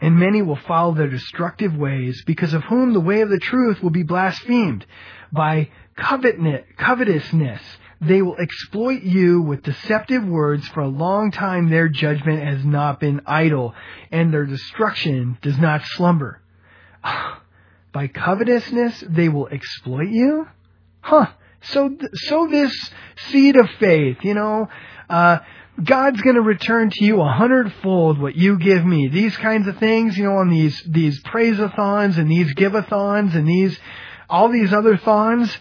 and 0.00 0.18
many 0.18 0.42
will 0.42 0.56
follow 0.56 0.92
their 0.94 1.08
destructive 1.08 1.74
ways, 1.74 2.22
because 2.26 2.52
of 2.52 2.62
whom 2.64 2.92
the 2.92 3.00
way 3.00 3.22
of 3.22 3.30
the 3.30 3.38
truth 3.38 3.82
will 3.82 3.90
be 3.90 4.02
blasphemed. 4.02 4.84
By 5.32 5.70
covetousness, 5.96 7.62
they 8.06 8.22
will 8.22 8.36
exploit 8.36 9.02
you 9.02 9.42
with 9.42 9.62
deceptive 9.62 10.24
words. 10.24 10.66
For 10.68 10.80
a 10.80 10.88
long 10.88 11.30
time 11.30 11.70
their 11.70 11.88
judgment 11.88 12.42
has 12.42 12.64
not 12.64 13.00
been 13.00 13.22
idle, 13.26 13.74
and 14.10 14.32
their 14.32 14.46
destruction 14.46 15.38
does 15.42 15.58
not 15.58 15.82
slumber. 15.84 16.40
By 17.92 18.08
covetousness, 18.08 19.04
they 19.08 19.28
will 19.28 19.46
exploit 19.48 20.08
you? 20.08 20.48
Huh. 21.00 21.26
So, 21.62 21.96
so 22.14 22.48
this 22.48 22.72
seed 23.28 23.56
of 23.56 23.70
faith, 23.78 24.18
you 24.22 24.34
know, 24.34 24.68
uh, 25.08 25.38
God's 25.82 26.20
going 26.20 26.36
to 26.36 26.42
return 26.42 26.90
to 26.90 27.04
you 27.04 27.20
a 27.20 27.28
hundredfold 27.28 28.20
what 28.20 28.36
you 28.36 28.58
give 28.58 28.84
me. 28.84 29.08
These 29.08 29.36
kinds 29.36 29.66
of 29.66 29.78
things, 29.78 30.16
you 30.16 30.24
know, 30.24 30.36
on 30.36 30.50
these, 30.50 30.80
these 30.86 31.20
praise-a-thons 31.20 32.16
and 32.16 32.30
these 32.30 32.52
give-a-thons 32.54 33.34
and 33.34 33.46
these, 33.46 33.78
all 34.34 34.48
these 34.48 34.72
other 34.72 34.96
thons, 34.96 35.56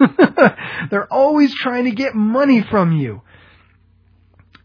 they're 0.90 1.12
always 1.12 1.54
trying 1.54 1.84
to 1.84 1.90
get 1.90 2.14
money 2.14 2.62
from 2.62 2.92
you. 2.92 3.20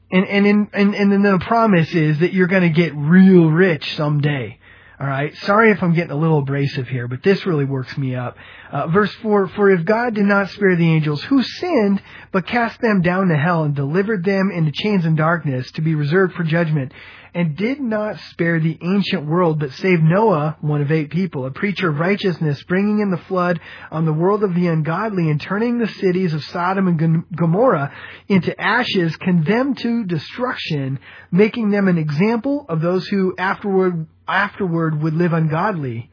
And, 0.10 0.26
and, 0.26 0.48
in, 0.48 0.70
and, 0.72 0.96
and 0.96 1.12
then 1.12 1.22
the 1.22 1.38
promise 1.40 1.94
is 1.94 2.20
that 2.20 2.32
you're 2.32 2.48
going 2.48 2.64
to 2.64 2.70
get 2.70 2.96
real 2.96 3.52
rich 3.52 3.96
someday. 3.96 4.58
All 5.02 5.08
right. 5.08 5.36
Sorry 5.38 5.72
if 5.72 5.82
I'm 5.82 5.96
getting 5.96 6.12
a 6.12 6.16
little 6.16 6.38
abrasive 6.38 6.88
here, 6.88 7.08
but 7.08 7.24
this 7.24 7.44
really 7.48 7.66
works 7.66 7.98
me 7.98 8.16
up. 8.16 8.38
Uh, 8.72 8.86
verse 8.86 9.12
4, 9.24 9.48
For 9.48 9.72
if 9.72 9.84
God 9.84 10.14
did 10.14 10.26
not 10.26 10.52
spare 10.52 10.76
the 10.76 10.88
angels 10.88 11.24
who 11.24 11.42
sinned, 11.42 12.00
but 12.32 12.46
cast 12.46 12.80
them 12.82 13.02
down 13.02 13.30
to 13.30 13.36
hell 13.36 13.64
and 13.64 13.76
delivered 13.76 14.24
them 14.24 14.52
into 14.52 14.72
chains 14.72 15.04
and 15.04 15.18
darkness 15.18 15.72
to 15.72 15.82
be 15.82 15.96
reserved 15.96 16.36
for 16.36 16.44
judgment, 16.44 16.94
and 17.34 17.56
did 17.56 17.80
not 17.80 18.20
spare 18.32 18.60
the 18.60 18.78
ancient 18.84 19.26
world, 19.26 19.60
but 19.60 19.72
saved 19.72 20.04
Noah, 20.04 20.58
one 20.62 20.82
of 20.82 20.92
eight 20.92 21.10
people, 21.10 21.46
a 21.46 21.52
preacher 21.52 21.90
of 21.90 22.00
righteousness, 22.00 22.62
bringing 22.68 23.00
in 23.00 23.10
the 23.10 23.18
flood 23.18 23.60
on 23.90 24.06
the 24.06 24.14
world 24.14 24.44
of 24.44 24.54
the 24.54 24.68
ungodly 24.68 25.30
and 25.30 25.40
turning 25.40 25.78
the 25.78 25.88
cities 25.88 26.34
of 26.34 26.44
Sodom 26.44 26.88
and 26.88 27.24
Gomorrah 27.36 27.92
into 28.28 28.60
ashes, 28.62 29.16
condemned 29.16 29.78
to 29.80 30.04
destruction, 30.04 31.00
making 31.32 31.72
them 31.72 31.88
an 31.88 31.98
example 31.98 32.66
of 32.68 32.82
those 32.82 33.08
who 33.08 33.34
afterward, 33.38 34.08
afterward 34.32 35.02
would 35.02 35.14
live 35.14 35.34
ungodly, 35.34 36.10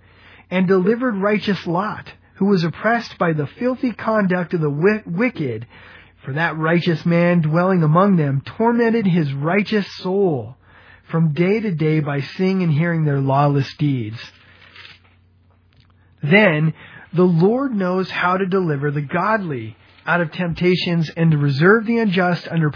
and 0.51 0.67
delivered 0.67 1.17
righteous 1.17 1.67
Lot, 1.67 2.13
who 2.35 2.47
was 2.47 2.65
oppressed 2.65 3.19
by 3.19 3.33
the 3.33 3.47
filthy 3.47 3.93
conduct 3.93 4.55
of 4.55 4.61
the 4.61 5.03
wicked, 5.07 5.67
for 6.25 6.33
that 6.35 6.57
righteous 6.57 7.05
man 7.07 7.41
dwelling 7.41 7.83
among 7.83 8.17
them 8.17 8.43
tormented 8.45 9.07
his 9.07 9.33
righteous 9.33 9.91
soul 9.97 10.57
from 11.11 11.33
day 11.33 11.61
to 11.61 11.75
day 11.75 12.01
by 12.01 12.21
seeing 12.21 12.63
and 12.63 12.73
hearing 12.73 13.05
their 13.05 13.21
lawless 13.21 13.75
deeds. 13.77 14.19
Then 16.23 16.75
the 17.13 17.25
Lord 17.25 17.75
knows 17.75 18.11
how 18.11 18.37
to 18.37 18.47
deliver 18.47 18.91
the 18.91 19.01
godly 19.03 19.77
out 20.09 20.23
of 20.23 20.33
temptations 20.33 21.11
and 21.17 21.33
to 21.33 21.39
reserve 21.39 21.85
the 21.85 21.99
unjust 21.99 22.49
under, 22.49 22.73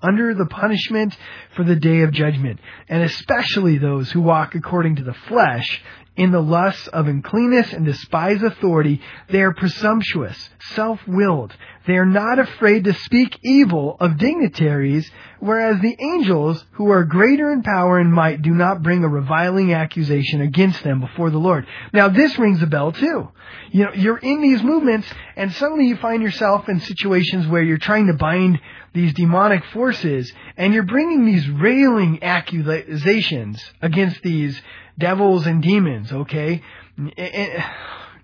under 0.00 0.34
the 0.34 0.46
punishment 0.46 1.16
for 1.56 1.64
the 1.64 1.74
day 1.74 2.02
of 2.02 2.12
judgment, 2.12 2.60
and 2.88 3.02
especially 3.02 3.76
those 3.76 4.12
who 4.12 4.20
walk 4.20 4.54
according 4.54 4.94
to 4.94 5.02
the 5.02 5.12
flesh 5.12 5.82
in 6.14 6.30
the 6.30 6.40
lusts 6.40 6.86
of 6.86 7.08
uncleanness 7.08 7.72
and 7.72 7.84
despise 7.84 8.40
authority. 8.40 9.02
They 9.28 9.42
are 9.42 9.52
presumptuous, 9.52 10.48
self-willed. 10.74 11.56
They 11.86 11.96
are 11.96 12.06
not 12.06 12.38
afraid 12.38 12.84
to 12.84 12.94
speak 12.94 13.38
evil 13.42 13.96
of 14.00 14.18
dignitaries, 14.18 15.10
whereas 15.38 15.80
the 15.80 15.96
angels, 15.98 16.64
who 16.72 16.90
are 16.90 17.04
greater 17.04 17.52
in 17.52 17.62
power 17.62 17.98
and 17.98 18.12
might, 18.12 18.42
do 18.42 18.50
not 18.50 18.82
bring 18.82 19.04
a 19.04 19.08
reviling 19.08 19.72
accusation 19.72 20.40
against 20.40 20.82
them 20.82 21.00
before 21.00 21.30
the 21.30 21.38
Lord. 21.38 21.66
Now 21.92 22.08
this 22.08 22.38
rings 22.38 22.62
a 22.62 22.66
bell 22.66 22.92
too. 22.92 23.28
You 23.70 23.84
know, 23.84 23.92
you're 23.94 24.18
in 24.18 24.42
these 24.42 24.62
movements 24.62 25.06
and 25.36 25.52
suddenly 25.52 25.86
you 25.86 25.96
find 25.96 26.22
yourself 26.22 26.68
in 26.68 26.80
situations 26.80 27.46
where 27.46 27.62
you're 27.62 27.78
trying 27.78 28.08
to 28.08 28.14
bind 28.14 28.60
these 28.92 29.14
demonic 29.14 29.64
forces 29.66 30.32
and 30.56 30.74
you're 30.74 30.82
bringing 30.82 31.26
these 31.26 31.48
railing 31.48 32.22
accusations 32.22 33.62
against 33.80 34.22
these 34.22 34.60
devils 34.98 35.46
and 35.46 35.62
demons, 35.62 36.10
okay? 36.12 36.62
And, 36.96 37.64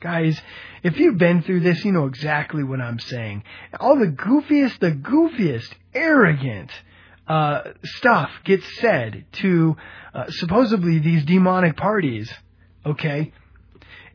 guys, 0.02 0.40
if 0.82 0.98
you've 0.98 1.16
been 1.16 1.42
through 1.42 1.60
this, 1.60 1.84
you 1.84 1.92
know 1.92 2.06
exactly 2.06 2.64
what 2.64 2.80
I'm 2.80 2.98
saying. 2.98 3.44
All 3.78 3.98
the 3.98 4.08
goofiest, 4.08 4.80
the 4.80 4.90
goofiest, 4.90 5.72
arrogant 5.94 6.70
uh, 7.28 7.62
stuff 7.84 8.30
gets 8.44 8.64
said 8.80 9.24
to 9.32 9.76
uh, 10.12 10.24
supposedly 10.28 10.98
these 10.98 11.24
demonic 11.24 11.76
parties, 11.76 12.32
okay? 12.84 13.32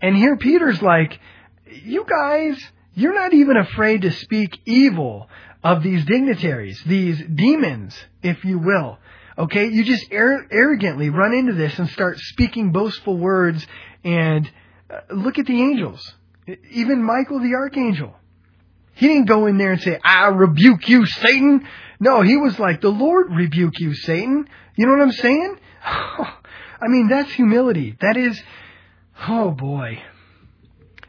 And 0.02 0.16
here 0.16 0.36
Peter's 0.36 0.82
like, 0.82 1.20
you 1.66 2.06
guys, 2.08 2.62
you're 2.94 3.16
not 3.16 3.34
even 3.34 3.56
afraid 3.56 4.02
to 4.02 4.12
speak 4.12 4.60
evil 4.66 5.30
of 5.64 5.84
these 5.84 6.04
dignitaries, 6.06 6.82
these 6.86 7.22
demons, 7.34 7.96
if 8.22 8.44
you 8.44 8.60
will. 8.60 9.00
Okay, 9.38 9.68
you 9.70 9.84
just 9.84 10.06
arrogantly 10.12 11.10
run 11.10 11.34
into 11.34 11.54
this 11.54 11.78
and 11.78 11.90
start 11.90 12.18
speaking 12.18 12.72
boastful 12.72 13.18
words 13.18 13.66
and 14.04 14.50
Uh, 14.90 15.00
look 15.14 15.38
at 15.40 15.46
the 15.46 15.62
angels. 15.62 16.14
Even 16.72 17.04
Michael 17.04 17.40
the 17.40 17.54
archangel. 17.56 18.16
He 18.94 19.08
didn't 19.08 19.26
go 19.26 19.46
in 19.46 19.58
there 19.58 19.74
and 19.74 19.82
say, 19.82 20.00
I 20.04 20.28
rebuke 20.28 20.88
you, 20.90 21.06
Satan. 21.06 21.68
No, 22.00 22.22
he 22.22 22.38
was 22.38 22.58
like, 22.58 22.82
the 22.82 22.90
Lord 22.90 23.32
rebuke 23.32 23.80
you, 23.80 23.94
Satan. 23.94 24.48
You 24.76 24.86
know 24.86 24.94
what 24.94 25.02
I'm 25.02 25.12
saying? 25.12 25.60
I 25.84 26.88
mean, 26.88 27.08
that's 27.08 27.32
humility. 27.32 27.98
That 28.02 28.18
is, 28.18 28.42
oh 29.28 29.52
boy. 29.52 30.02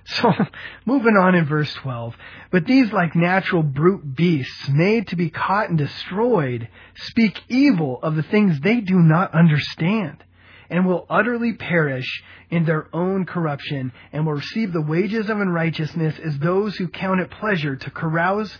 So, 0.08 0.30
moving 0.86 1.16
on 1.16 1.34
in 1.34 1.44
verse 1.44 1.72
12. 1.74 2.14
But 2.50 2.66
these, 2.66 2.92
like 2.92 3.14
natural 3.14 3.62
brute 3.62 4.14
beasts, 4.14 4.68
made 4.68 5.08
to 5.08 5.16
be 5.16 5.30
caught 5.30 5.68
and 5.68 5.78
destroyed, 5.78 6.68
speak 6.96 7.40
evil 7.48 8.00
of 8.02 8.16
the 8.16 8.22
things 8.22 8.60
they 8.60 8.80
do 8.80 8.98
not 8.98 9.34
understand, 9.34 10.24
and 10.70 10.86
will 10.86 11.06
utterly 11.08 11.52
perish 11.52 12.22
in 12.50 12.64
their 12.64 12.88
own 12.94 13.24
corruption, 13.24 13.92
and 14.12 14.26
will 14.26 14.34
receive 14.34 14.72
the 14.72 14.82
wages 14.82 15.28
of 15.28 15.40
unrighteousness 15.40 16.18
as 16.18 16.38
those 16.38 16.76
who 16.76 16.88
count 16.88 17.20
it 17.20 17.30
pleasure 17.30 17.76
to 17.76 17.90
carouse, 17.90 18.56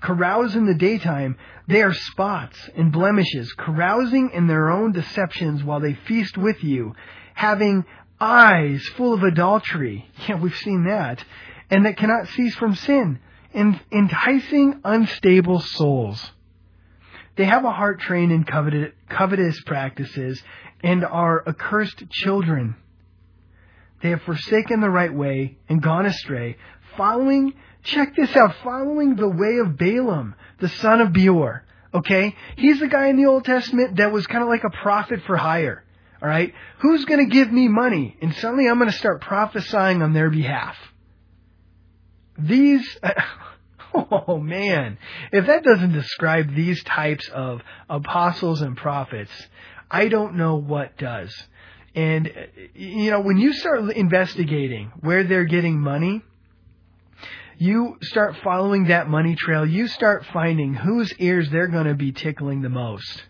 carouse 0.00 0.54
in 0.54 0.66
the 0.66 0.74
daytime, 0.74 1.36
they 1.66 1.82
are 1.82 1.92
spots 1.92 2.70
and 2.76 2.92
blemishes, 2.92 3.52
carousing 3.52 4.30
in 4.30 4.46
their 4.46 4.70
own 4.70 4.92
deceptions 4.92 5.62
while 5.62 5.80
they 5.80 5.94
feast 5.94 6.38
with 6.38 6.62
you, 6.62 6.94
having 7.34 7.84
eyes 8.20 8.86
full 8.96 9.14
of 9.14 9.22
adultery. 9.22 10.08
Yeah, 10.28 10.36
we've 10.36 10.56
seen 10.56 10.84
that. 10.84 11.24
And 11.70 11.84
that 11.84 11.96
cannot 11.96 12.28
cease 12.28 12.54
from 12.54 12.74
sin, 12.74 13.20
and 13.52 13.78
enticing 13.92 14.80
unstable 14.84 15.60
souls. 15.60 16.32
They 17.36 17.44
have 17.44 17.64
a 17.64 17.70
heart 17.70 18.00
trained 18.00 18.32
in 18.32 18.44
covetous 18.44 19.60
practices 19.64 20.42
and 20.82 21.04
are 21.04 21.42
accursed 21.46 22.08
children. 22.10 22.76
They 24.02 24.10
have 24.10 24.22
forsaken 24.22 24.80
the 24.80 24.90
right 24.90 25.12
way 25.12 25.58
and 25.68 25.82
gone 25.82 26.06
astray, 26.06 26.56
following, 26.96 27.54
check 27.82 28.14
this 28.14 28.34
out, 28.36 28.54
following 28.62 29.16
the 29.16 29.28
way 29.28 29.58
of 29.58 29.76
Balaam, 29.76 30.34
the 30.60 30.68
son 30.68 31.00
of 31.00 31.12
Beor. 31.12 31.64
Okay? 31.92 32.34
He's 32.56 32.80
the 32.80 32.86
guy 32.86 33.08
in 33.08 33.16
the 33.16 33.26
Old 33.26 33.44
Testament 33.44 33.96
that 33.96 34.12
was 34.12 34.26
kind 34.26 34.42
of 34.42 34.48
like 34.48 34.64
a 34.64 34.82
prophet 34.82 35.22
for 35.26 35.36
hire. 35.36 35.84
Alright? 36.22 36.54
Who's 36.80 37.04
gonna 37.04 37.26
give 37.26 37.50
me 37.50 37.68
money? 37.68 38.16
And 38.20 38.34
suddenly 38.34 38.68
I'm 38.68 38.78
gonna 38.78 38.92
start 38.92 39.20
prophesying 39.20 40.02
on 40.02 40.12
their 40.12 40.30
behalf. 40.30 40.76
These, 42.38 42.98
oh 43.94 44.38
man, 44.38 44.98
if 45.32 45.46
that 45.46 45.64
doesn't 45.64 45.92
describe 45.92 46.54
these 46.54 46.82
types 46.84 47.28
of 47.28 47.62
apostles 47.88 48.62
and 48.62 48.76
prophets, 48.76 49.32
I 49.90 50.08
don't 50.08 50.36
know 50.36 50.56
what 50.56 50.96
does. 50.98 51.34
And, 51.94 52.30
you 52.74 53.10
know, 53.10 53.20
when 53.20 53.38
you 53.38 53.52
start 53.52 53.90
investigating 53.92 54.92
where 55.00 55.24
they're 55.24 55.44
getting 55.44 55.80
money, 55.80 56.22
you 57.56 57.96
start 58.02 58.36
following 58.44 58.84
that 58.84 59.08
money 59.08 59.34
trail, 59.34 59.66
you 59.66 59.88
start 59.88 60.24
finding 60.32 60.74
whose 60.74 61.12
ears 61.18 61.50
they're 61.50 61.66
going 61.66 61.86
to 61.86 61.94
be 61.94 62.12
tickling 62.12 62.62
the 62.62 62.68
most. 62.68 63.24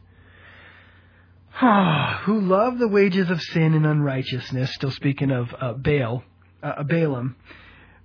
Who 2.24 2.40
love 2.40 2.78
the 2.78 2.88
wages 2.88 3.30
of 3.30 3.40
sin 3.40 3.74
and 3.74 3.84
unrighteousness, 3.86 4.74
still 4.74 4.92
speaking 4.92 5.30
of 5.32 5.48
uh, 5.58 5.72
Baal, 5.72 6.22
uh, 6.62 6.84
Balaam, 6.84 7.36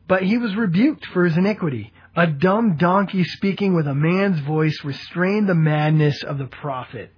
but 0.07 0.23
he 0.23 0.37
was 0.37 0.55
rebuked 0.55 1.05
for 1.07 1.25
his 1.25 1.37
iniquity. 1.37 1.93
A 2.15 2.27
dumb 2.27 2.77
donkey 2.77 3.23
speaking 3.23 3.75
with 3.75 3.87
a 3.87 3.93
man's 3.93 4.39
voice 4.39 4.83
restrained 4.83 5.47
the 5.47 5.55
madness 5.55 6.23
of 6.23 6.37
the 6.37 6.47
prophet. 6.47 7.11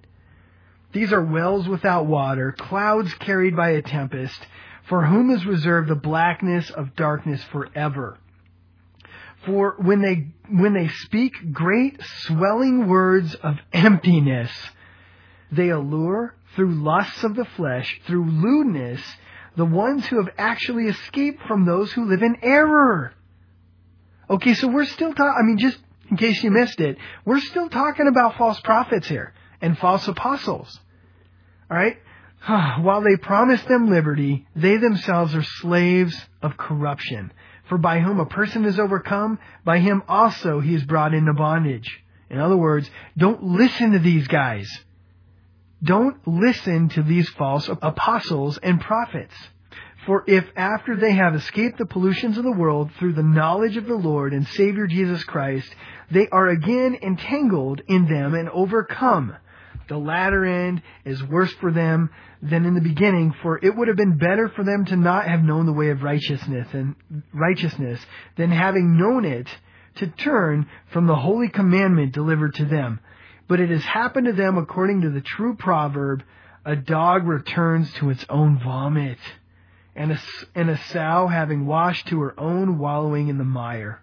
These 0.96 1.12
are 1.12 1.22
wells 1.22 1.68
without 1.68 2.06
water, 2.06 2.52
clouds 2.52 3.12
carried 3.16 3.54
by 3.54 3.72
a 3.72 3.82
tempest, 3.82 4.46
for 4.88 5.04
whom 5.04 5.28
is 5.28 5.44
reserved 5.44 5.90
the 5.90 5.94
blackness 5.94 6.70
of 6.70 6.96
darkness 6.96 7.44
forever. 7.52 8.16
For 9.44 9.76
when 9.76 10.00
they, 10.00 10.28
when 10.48 10.72
they 10.72 10.88
speak 10.88 11.52
great 11.52 12.02
swelling 12.22 12.88
words 12.88 13.34
of 13.34 13.56
emptiness, 13.74 14.50
they 15.52 15.68
allure 15.68 16.34
through 16.54 16.82
lusts 16.82 17.22
of 17.24 17.36
the 17.36 17.44
flesh, 17.44 18.00
through 18.06 18.30
lewdness, 18.30 19.02
the 19.54 19.66
ones 19.66 20.06
who 20.06 20.16
have 20.16 20.32
actually 20.38 20.84
escaped 20.86 21.42
from 21.46 21.66
those 21.66 21.92
who 21.92 22.06
live 22.06 22.22
in 22.22 22.38
error. 22.40 23.12
Okay, 24.30 24.54
so 24.54 24.68
we're 24.68 24.86
still 24.86 25.12
talking, 25.12 25.36
I 25.38 25.42
mean, 25.42 25.58
just 25.58 25.78
in 26.10 26.16
case 26.16 26.42
you 26.42 26.50
missed 26.50 26.80
it, 26.80 26.96
we're 27.26 27.40
still 27.40 27.68
talking 27.68 28.08
about 28.08 28.38
false 28.38 28.58
prophets 28.60 29.06
here 29.06 29.34
and 29.60 29.76
false 29.76 30.08
apostles. 30.08 30.80
Alright? 31.70 31.98
While 32.46 33.02
they 33.02 33.16
promise 33.16 33.62
them 33.64 33.90
liberty, 33.90 34.46
they 34.54 34.76
themselves 34.76 35.34
are 35.34 35.42
slaves 35.42 36.16
of 36.42 36.56
corruption. 36.56 37.32
For 37.68 37.78
by 37.78 37.98
whom 38.00 38.20
a 38.20 38.26
person 38.26 38.64
is 38.64 38.78
overcome, 38.78 39.38
by 39.64 39.80
him 39.80 40.02
also 40.08 40.60
he 40.60 40.74
is 40.74 40.84
brought 40.84 41.14
into 41.14 41.32
bondage. 41.34 42.02
In 42.30 42.38
other 42.38 42.56
words, 42.56 42.88
don't 43.16 43.42
listen 43.42 43.92
to 43.92 43.98
these 43.98 44.28
guys. 44.28 44.68
Don't 45.82 46.26
listen 46.26 46.88
to 46.90 47.02
these 47.02 47.28
false 47.30 47.68
apostles 47.68 48.58
and 48.58 48.80
prophets. 48.80 49.34
For 50.06 50.24
if 50.28 50.44
after 50.56 50.96
they 50.96 51.12
have 51.12 51.34
escaped 51.34 51.78
the 51.78 51.86
pollutions 51.86 52.38
of 52.38 52.44
the 52.44 52.52
world 52.52 52.92
through 52.92 53.14
the 53.14 53.22
knowledge 53.24 53.76
of 53.76 53.86
the 53.86 53.96
Lord 53.96 54.32
and 54.32 54.46
Savior 54.46 54.86
Jesus 54.86 55.24
Christ, 55.24 55.68
they 56.10 56.28
are 56.28 56.46
again 56.46 56.96
entangled 57.02 57.82
in 57.88 58.06
them 58.06 58.34
and 58.34 58.48
overcome, 58.48 59.34
the 59.88 59.98
latter 59.98 60.44
end 60.44 60.82
is 61.04 61.22
worse 61.22 61.52
for 61.54 61.72
them 61.72 62.10
than 62.42 62.64
in 62.64 62.74
the 62.74 62.80
beginning, 62.80 63.34
for 63.42 63.58
it 63.64 63.76
would 63.76 63.88
have 63.88 63.96
been 63.96 64.18
better 64.18 64.48
for 64.48 64.64
them 64.64 64.84
to 64.86 64.96
not 64.96 65.26
have 65.26 65.42
known 65.42 65.66
the 65.66 65.72
way 65.72 65.90
of 65.90 66.02
righteousness 66.02 66.68
and 66.72 66.96
righteousness 67.32 68.00
than 68.36 68.50
having 68.50 68.96
known 68.96 69.24
it 69.24 69.48
to 69.96 70.06
turn 70.06 70.68
from 70.92 71.06
the 71.06 71.16
holy 71.16 71.48
commandment 71.48 72.12
delivered 72.12 72.54
to 72.54 72.64
them. 72.64 73.00
But 73.48 73.60
it 73.60 73.70
has 73.70 73.84
happened 73.84 74.26
to 74.26 74.32
them 74.32 74.58
according 74.58 75.02
to 75.02 75.10
the 75.10 75.20
true 75.20 75.56
proverb, 75.56 76.22
a 76.64 76.76
dog 76.76 77.26
returns 77.26 77.92
to 77.94 78.10
its 78.10 78.24
own 78.28 78.58
vomit, 78.58 79.18
and 79.94 80.12
a, 80.12 80.20
and 80.54 80.68
a 80.68 80.78
sow 80.88 81.28
having 81.28 81.66
washed 81.66 82.08
to 82.08 82.20
her 82.20 82.38
own 82.38 82.78
wallowing 82.78 83.28
in 83.28 83.38
the 83.38 83.44
mire. 83.44 84.02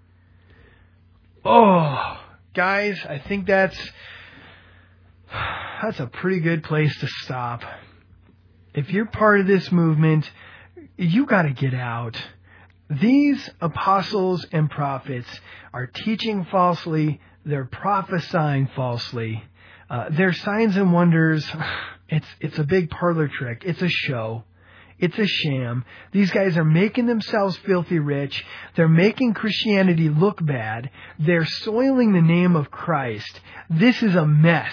Oh, 1.46 2.20
guys, 2.54 3.00
I 3.08 3.20
think 3.20 3.48
that's 3.48 3.78
that's 5.84 6.00
a 6.00 6.08
pretty 6.08 6.40
good 6.40 6.64
place 6.64 6.98
to 7.00 7.08
stop. 7.08 7.62
If 8.74 8.92
you're 8.92 9.06
part 9.06 9.42
of 9.42 9.48
this 9.48 9.70
movement, 9.70 10.30
you 10.98 11.26
got 11.26 11.42
to 11.42 11.52
get 11.52 11.74
out. 11.74 12.16
These 12.90 13.50
apostles 13.60 14.46
and 14.54 14.70
prophets 14.70 15.28
are 15.74 15.88
teaching 15.88 16.46
falsely, 16.46 17.20
they're 17.46 17.66
prophesying 17.66 18.70
falsely. 18.74 19.44
Uh, 19.90 20.10
their 20.10 20.32
signs 20.32 20.78
and 20.78 20.94
wonders, 20.94 21.46
it's, 22.10 22.28
it's 22.40 22.60
a 22.60 22.64
big 22.64 22.90
parlor 22.90 23.28
trick. 23.28 23.64
It's 23.66 23.82
a 23.82 23.90
show. 23.90 24.46
It's 25.00 25.18
a 25.18 25.28
sham. 25.28 25.84
These 26.14 26.32
guys 26.32 26.56
are 26.56 26.64
making 26.64 27.08
themselves 27.08 27.58
filthy 27.58 28.00
rich. 28.00 28.46
They're 28.78 28.88
making 28.88 29.34
Christianity 29.34 30.08
look 30.08 30.44
bad. 30.46 30.92
They're 31.20 31.46
soiling 31.46 32.14
the 32.14 32.22
name 32.22 32.56
of 32.56 32.72
Christ. 32.72 33.42
This 33.70 34.02
is 34.02 34.16
a 34.16 34.26
mess 34.26 34.72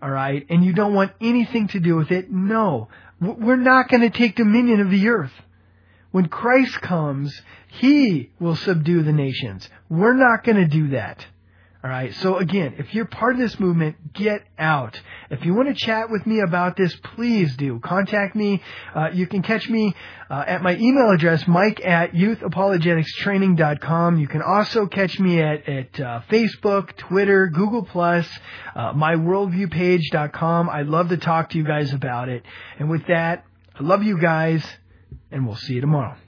all 0.00 0.10
right, 0.10 0.46
and 0.48 0.64
you 0.64 0.72
don't 0.72 0.94
want 0.94 1.12
anything 1.20 1.68
to 1.68 1.80
do 1.80 1.96
with 1.96 2.10
it, 2.10 2.30
no. 2.30 2.88
We're 3.20 3.56
not 3.56 3.88
going 3.88 4.02
to 4.02 4.16
take 4.16 4.36
dominion 4.36 4.80
of 4.80 4.90
the 4.90 5.08
earth. 5.08 5.32
When 6.10 6.28
Christ 6.28 6.80
comes, 6.80 7.42
He 7.68 8.30
will 8.38 8.56
subdue 8.56 9.02
the 9.02 9.12
nations. 9.12 9.68
We're 9.88 10.14
not 10.14 10.44
going 10.44 10.56
to 10.56 10.66
do 10.66 10.90
that. 10.90 11.26
All 11.88 11.94
right. 11.94 12.12
So 12.16 12.36
again, 12.36 12.74
if 12.76 12.92
you're 12.92 13.06
part 13.06 13.32
of 13.32 13.40
this 13.40 13.58
movement, 13.58 14.12
get 14.12 14.44
out. 14.58 15.00
If 15.30 15.46
you 15.46 15.54
want 15.54 15.68
to 15.68 15.74
chat 15.74 16.10
with 16.10 16.26
me 16.26 16.40
about 16.40 16.76
this, 16.76 16.94
please 17.14 17.56
do. 17.56 17.80
Contact 17.80 18.36
me. 18.36 18.62
Uh, 18.94 19.08
you 19.14 19.26
can 19.26 19.40
catch 19.40 19.70
me 19.70 19.94
uh, 20.28 20.44
at 20.46 20.62
my 20.62 20.76
email 20.76 21.10
address, 21.10 21.48
mike 21.48 21.80
at 21.82 22.12
youthapologeticstraining.com. 22.12 24.18
You 24.18 24.28
can 24.28 24.42
also 24.42 24.86
catch 24.86 25.18
me 25.18 25.40
at, 25.40 25.66
at 25.66 25.98
uh, 25.98 26.20
Facebook, 26.30 26.94
Twitter, 26.98 27.46
Google 27.46 27.86
Plus, 27.86 28.28
uh, 28.76 28.92
myworldviewpage.com. 28.92 30.68
I'd 30.68 30.88
love 30.88 31.08
to 31.08 31.16
talk 31.16 31.48
to 31.52 31.56
you 31.56 31.64
guys 31.64 31.94
about 31.94 32.28
it. 32.28 32.42
And 32.78 32.90
with 32.90 33.06
that, 33.06 33.46
I 33.80 33.82
love 33.82 34.02
you 34.02 34.20
guys, 34.20 34.62
and 35.30 35.46
we'll 35.46 35.56
see 35.56 35.72
you 35.72 35.80
tomorrow. 35.80 36.18